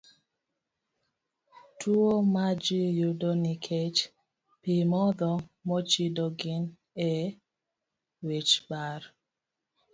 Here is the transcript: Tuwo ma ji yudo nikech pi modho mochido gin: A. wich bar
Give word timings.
Tuwo 1.79 2.11
ma 2.33 2.47
ji 2.63 2.81
yudo 2.99 3.29
nikech 3.43 3.99
pi 4.61 4.73
modho 4.91 5.31
mochido 5.67 6.25
gin: 6.39 6.63
A. 7.09 7.11
wich 8.25 8.53
bar 8.69 9.01